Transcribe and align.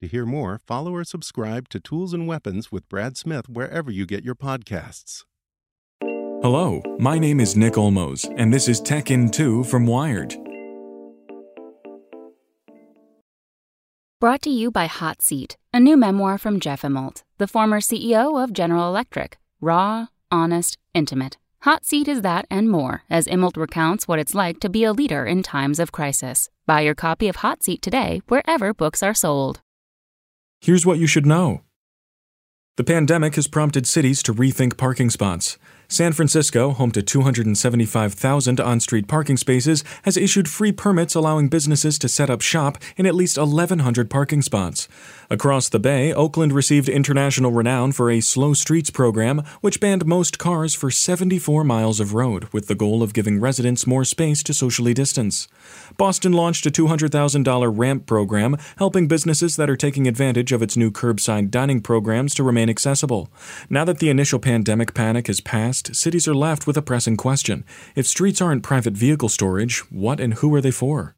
To 0.00 0.08
hear 0.08 0.24
more, 0.24 0.58
follow 0.66 0.94
or 0.94 1.04
subscribe 1.04 1.68
to 1.68 1.78
Tools 1.78 2.14
and 2.14 2.26
Weapons 2.26 2.72
with 2.72 2.88
Brad 2.88 3.18
Smith 3.18 3.50
wherever 3.50 3.90
you 3.90 4.06
get 4.06 4.24
your 4.24 4.34
podcasts. 4.34 5.24
Hello, 6.00 6.82
my 6.98 7.18
name 7.18 7.38
is 7.38 7.54
Nick 7.54 7.74
Olmos, 7.74 8.26
and 8.38 8.50
this 8.50 8.66
is 8.66 8.80
Tech 8.80 9.10
in 9.10 9.30
2 9.30 9.64
from 9.64 9.86
Wired. 9.86 10.34
Brought 14.18 14.40
to 14.40 14.50
you 14.50 14.70
by 14.70 14.86
Hot 14.86 15.20
Seat, 15.20 15.58
a 15.74 15.78
new 15.78 15.98
memoir 15.98 16.38
from 16.38 16.60
Jeff 16.60 16.80
Immelt, 16.80 17.22
the 17.36 17.46
former 17.46 17.80
CEO 17.80 18.42
of 18.42 18.54
General 18.54 18.88
Electric. 18.88 19.36
Raw, 19.60 20.06
honest, 20.30 20.78
intimate. 20.94 21.36
Hot 21.64 21.84
Seat 21.84 22.08
is 22.08 22.22
that 22.22 22.46
and 22.50 22.70
more, 22.70 23.02
as 23.10 23.26
Immelt 23.26 23.58
recounts 23.58 24.08
what 24.08 24.18
it's 24.18 24.34
like 24.34 24.60
to 24.60 24.70
be 24.70 24.82
a 24.82 24.94
leader 24.94 25.26
in 25.26 25.42
times 25.42 25.78
of 25.78 25.92
crisis. 25.92 26.48
Buy 26.64 26.80
your 26.80 26.94
copy 26.94 27.28
of 27.28 27.36
Hot 27.36 27.62
Seat 27.62 27.82
today, 27.82 28.22
wherever 28.28 28.72
books 28.72 29.02
are 29.02 29.12
sold. 29.12 29.60
Here's 30.62 30.84
what 30.84 30.98
you 30.98 31.06
should 31.06 31.24
know 31.24 31.62
The 32.76 32.84
pandemic 32.84 33.36
has 33.36 33.48
prompted 33.48 33.86
cities 33.86 34.22
to 34.24 34.34
rethink 34.34 34.76
parking 34.76 35.08
spots. 35.08 35.56
San 35.92 36.12
Francisco, 36.12 36.70
home 36.70 36.92
to 36.92 37.02
275,000 37.02 38.60
on 38.60 38.78
street 38.78 39.08
parking 39.08 39.36
spaces, 39.36 39.82
has 40.04 40.16
issued 40.16 40.48
free 40.48 40.70
permits 40.70 41.16
allowing 41.16 41.48
businesses 41.48 41.98
to 41.98 42.08
set 42.08 42.30
up 42.30 42.40
shop 42.40 42.78
in 42.96 43.06
at 43.06 43.14
least 43.16 43.36
1,100 43.36 44.08
parking 44.08 44.40
spots. 44.40 44.86
Across 45.30 45.70
the 45.70 45.80
Bay, 45.80 46.12
Oakland 46.12 46.52
received 46.52 46.88
international 46.88 47.50
renown 47.50 47.90
for 47.90 48.08
a 48.08 48.20
Slow 48.20 48.54
Streets 48.54 48.90
program, 48.90 49.42
which 49.62 49.80
banned 49.80 50.06
most 50.06 50.38
cars 50.38 50.76
for 50.76 50.92
74 50.92 51.64
miles 51.64 51.98
of 51.98 52.14
road, 52.14 52.44
with 52.52 52.68
the 52.68 52.76
goal 52.76 53.02
of 53.02 53.12
giving 53.12 53.40
residents 53.40 53.84
more 53.84 54.04
space 54.04 54.44
to 54.44 54.54
socially 54.54 54.94
distance. 54.94 55.48
Boston 55.96 56.32
launched 56.32 56.66
a 56.66 56.70
$200,000 56.70 57.72
ramp 57.76 58.06
program, 58.06 58.56
helping 58.78 59.08
businesses 59.08 59.56
that 59.56 59.68
are 59.68 59.76
taking 59.76 60.06
advantage 60.06 60.52
of 60.52 60.62
its 60.62 60.76
new 60.76 60.92
curbside 60.92 61.50
dining 61.50 61.80
programs 61.80 62.32
to 62.34 62.44
remain 62.44 62.70
accessible. 62.70 63.28
Now 63.68 63.84
that 63.84 63.98
the 63.98 64.08
initial 64.08 64.38
pandemic 64.38 64.94
panic 64.94 65.26
has 65.26 65.40
passed, 65.40 65.79
cities 65.94 66.28
are 66.28 66.34
left 66.34 66.66
with 66.66 66.76
a 66.76 66.82
pressing 66.82 67.16
question. 67.16 67.64
If 67.94 68.06
streets 68.06 68.40
aren't 68.40 68.62
private 68.62 68.94
vehicle 68.94 69.28
storage, 69.28 69.78
what 69.90 70.20
and 70.20 70.34
who 70.34 70.54
are 70.54 70.60
they 70.60 70.70
for? 70.70 71.16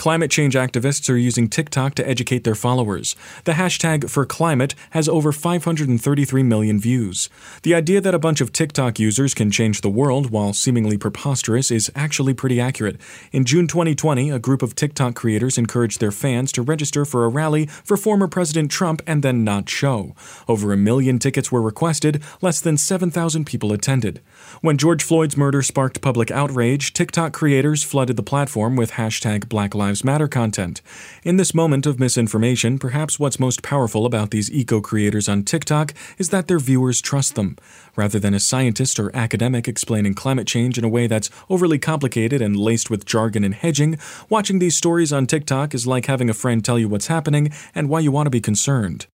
Climate 0.00 0.30
change 0.30 0.54
activists 0.54 1.10
are 1.10 1.16
using 1.18 1.46
TikTok 1.46 1.94
to 1.96 2.08
educate 2.08 2.42
their 2.42 2.54
followers. 2.54 3.14
The 3.44 3.52
hashtag 3.52 4.08
for 4.08 4.24
climate 4.24 4.74
has 4.92 5.10
over 5.10 5.30
533 5.30 6.42
million 6.42 6.80
views. 6.80 7.28
The 7.64 7.74
idea 7.74 8.00
that 8.00 8.14
a 8.14 8.18
bunch 8.18 8.40
of 8.40 8.50
TikTok 8.50 8.98
users 8.98 9.34
can 9.34 9.50
change 9.50 9.82
the 9.82 9.90
world 9.90 10.30
while 10.30 10.54
seemingly 10.54 10.96
preposterous 10.96 11.70
is 11.70 11.92
actually 11.94 12.32
pretty 12.32 12.58
accurate. 12.58 12.98
In 13.30 13.44
June 13.44 13.66
2020, 13.66 14.30
a 14.30 14.38
group 14.38 14.62
of 14.62 14.74
TikTok 14.74 15.16
creators 15.16 15.58
encouraged 15.58 16.00
their 16.00 16.10
fans 16.10 16.50
to 16.52 16.62
register 16.62 17.04
for 17.04 17.26
a 17.26 17.28
rally 17.28 17.66
for 17.66 17.98
former 17.98 18.26
President 18.26 18.70
Trump 18.70 19.02
and 19.06 19.22
then 19.22 19.44
not 19.44 19.68
show. 19.68 20.14
Over 20.48 20.72
a 20.72 20.78
million 20.78 21.18
tickets 21.18 21.52
were 21.52 21.60
requested, 21.60 22.22
less 22.40 22.62
than 22.62 22.78
7,000 22.78 23.44
people 23.44 23.70
attended. 23.70 24.22
When 24.62 24.78
George 24.78 25.02
Floyd's 25.02 25.36
murder 25.36 25.60
sparked 25.60 26.00
public 26.00 26.30
outrage, 26.30 26.94
TikTok 26.94 27.34
creators 27.34 27.82
flooded 27.82 28.16
the 28.16 28.22
platform 28.22 28.76
with 28.76 28.92
hashtag 28.92 29.50
Black 29.50 29.74
Lives 29.74 29.89
Lives 29.90 30.04
Matter 30.04 30.28
content. 30.28 30.82
In 31.24 31.36
this 31.36 31.52
moment 31.52 31.84
of 31.84 31.98
misinformation, 31.98 32.78
perhaps 32.78 33.18
what's 33.18 33.40
most 33.40 33.60
powerful 33.60 34.06
about 34.06 34.30
these 34.30 34.48
eco 34.52 34.80
creators 34.80 35.28
on 35.28 35.42
TikTok 35.42 35.94
is 36.16 36.28
that 36.28 36.46
their 36.46 36.60
viewers 36.60 37.00
trust 37.00 37.34
them. 37.34 37.56
Rather 37.96 38.20
than 38.20 38.32
a 38.32 38.38
scientist 38.38 39.00
or 39.00 39.10
academic 39.16 39.66
explaining 39.66 40.14
climate 40.14 40.46
change 40.46 40.78
in 40.78 40.84
a 40.84 40.88
way 40.88 41.08
that's 41.08 41.28
overly 41.48 41.80
complicated 41.80 42.40
and 42.40 42.56
laced 42.56 42.88
with 42.88 43.04
jargon 43.04 43.42
and 43.42 43.54
hedging, 43.54 43.98
watching 44.28 44.60
these 44.60 44.76
stories 44.76 45.12
on 45.12 45.26
TikTok 45.26 45.74
is 45.74 45.88
like 45.88 46.06
having 46.06 46.30
a 46.30 46.34
friend 46.34 46.64
tell 46.64 46.78
you 46.78 46.88
what's 46.88 47.08
happening 47.08 47.50
and 47.74 47.88
why 47.88 47.98
you 47.98 48.12
want 48.12 48.26
to 48.26 48.30
be 48.30 48.40
concerned. 48.40 49.08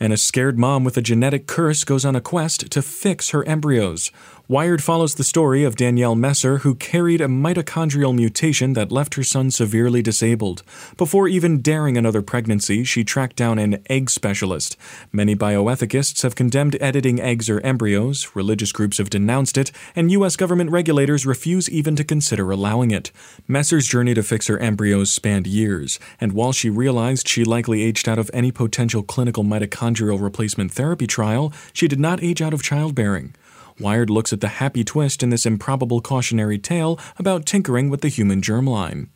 And 0.00 0.12
a 0.12 0.16
scared 0.16 0.58
mom 0.58 0.82
with 0.82 0.96
a 0.96 1.02
genetic 1.02 1.46
curse 1.46 1.84
goes 1.84 2.04
on 2.04 2.16
a 2.16 2.20
quest 2.20 2.68
to 2.72 2.82
fix 2.82 3.30
her 3.30 3.46
embryos. 3.46 4.10
Wired 4.46 4.82
follows 4.82 5.14
the 5.14 5.24
story 5.24 5.64
of 5.64 5.74
Danielle 5.76 6.14
Messer, 6.16 6.58
who 6.58 6.74
carried 6.74 7.22
a 7.22 7.28
mitochondrial 7.28 8.14
mutation 8.14 8.74
that 8.74 8.92
left 8.92 9.14
her 9.14 9.22
son 9.22 9.50
severely 9.50 10.02
disabled. 10.02 10.62
Before 10.98 11.28
even 11.28 11.62
daring 11.62 11.96
another 11.96 12.20
pregnancy, 12.20 12.84
she 12.84 13.04
tracked 13.04 13.36
down 13.36 13.58
an 13.58 13.82
egg 13.88 14.10
specialist. 14.10 14.76
Many 15.12 15.34
bioethicists 15.34 16.22
have 16.24 16.34
condemned 16.34 16.76
editing 16.78 17.18
eggs 17.22 17.48
or 17.48 17.60
embryos, 17.60 18.32
religious 18.34 18.70
groups 18.70 18.98
have 18.98 19.08
denounced 19.08 19.56
it, 19.56 19.72
and 19.96 20.12
U.S. 20.12 20.36
government 20.36 20.70
regulators 20.70 21.24
refuse 21.24 21.70
even 21.70 21.96
to 21.96 22.04
consider 22.04 22.50
allowing 22.50 22.90
it. 22.90 23.12
Messer's 23.48 23.86
journey 23.86 24.12
to 24.12 24.22
fix 24.22 24.48
her 24.48 24.58
embryos 24.58 25.10
spanned 25.10 25.46
years, 25.46 25.98
and 26.20 26.32
while 26.32 26.52
she 26.52 26.68
realized 26.68 27.26
she 27.28 27.44
likely 27.44 27.82
aged 27.82 28.10
out 28.10 28.18
of 28.18 28.30
any 28.34 28.52
potential 28.52 29.02
clinical 29.02 29.42
mitochondrial 29.84 30.20
replacement 30.20 30.72
therapy 30.72 31.06
trial, 31.06 31.52
she 31.72 31.86
did 31.88 32.00
not 32.00 32.22
age 32.22 32.42
out 32.42 32.54
of 32.54 32.62
childbearing. 32.62 33.34
Wired 33.78 34.10
looks 34.10 34.32
at 34.32 34.40
the 34.40 34.48
happy 34.48 34.84
twist 34.84 35.22
in 35.22 35.30
this 35.30 35.46
improbable 35.46 36.00
cautionary 36.00 36.58
tale 36.58 36.98
about 37.18 37.46
tinkering 37.46 37.90
with 37.90 38.02
the 38.02 38.08
human 38.08 38.40
germline. 38.40 39.08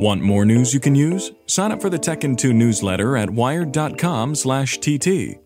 Want 0.00 0.22
more 0.22 0.44
news 0.44 0.74
you 0.74 0.80
can 0.80 0.94
use? 0.94 1.32
Sign 1.46 1.72
up 1.72 1.80
for 1.80 1.90
the 1.90 1.98
Tech 1.98 2.22
in 2.22 2.36
2 2.36 2.52
newsletter 2.52 3.16
at 3.16 3.30
wired.com/tt. 3.30 5.38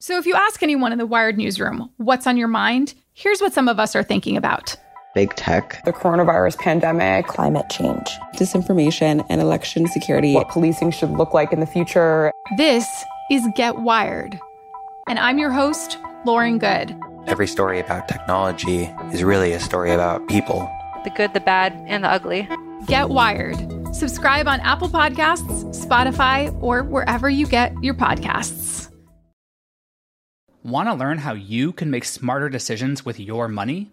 So 0.00 0.16
if 0.16 0.26
you 0.26 0.34
ask 0.34 0.62
anyone 0.62 0.92
in 0.92 0.98
the 0.98 1.06
Wired 1.06 1.36
newsroom 1.36 1.90
what's 1.96 2.26
on 2.26 2.36
your 2.36 2.48
mind, 2.48 2.94
here's 3.12 3.40
what 3.40 3.52
some 3.52 3.68
of 3.68 3.80
us 3.80 3.96
are 3.96 4.04
thinking 4.04 4.36
about. 4.36 4.76
Big 5.18 5.34
tech, 5.34 5.82
the 5.84 5.92
coronavirus 5.92 6.58
pandemic, 6.58 7.26
climate 7.26 7.68
change, 7.70 8.06
disinformation, 8.36 9.26
and 9.28 9.40
election 9.40 9.88
security, 9.88 10.34
what 10.34 10.48
policing 10.48 10.92
should 10.92 11.10
look 11.10 11.34
like 11.34 11.52
in 11.52 11.58
the 11.58 11.66
future. 11.66 12.30
This 12.56 12.86
is 13.30 13.42
Get 13.56 13.78
Wired 13.78 14.38
and 15.08 15.18
I'm 15.18 15.38
your 15.38 15.50
host, 15.50 15.98
Lauren 16.24 16.58
Goode. 16.58 16.94
Every 17.26 17.46
story 17.46 17.80
about 17.80 18.08
technology 18.08 18.84
is 19.12 19.24
really 19.24 19.52
a 19.52 19.60
story 19.60 19.90
about 19.90 20.28
people 20.28 20.70
the 21.04 21.10
good, 21.10 21.32
the 21.32 21.40
bad, 21.40 21.72
and 21.86 22.04
the 22.04 22.08
ugly. 22.08 22.48
Get 22.86 23.08
Wired. 23.08 23.56
Subscribe 23.94 24.46
on 24.46 24.60
Apple 24.60 24.88
Podcasts, 24.88 25.64
Spotify, 25.74 26.56
or 26.62 26.82
wherever 26.82 27.30
you 27.30 27.46
get 27.46 27.72
your 27.82 27.94
podcasts. 27.94 28.90
Want 30.62 30.88
to 30.88 30.94
learn 30.94 31.18
how 31.18 31.32
you 31.32 31.72
can 31.72 31.90
make 31.90 32.04
smarter 32.04 32.48
decisions 32.48 33.04
with 33.04 33.18
your 33.18 33.48
money? 33.48 33.92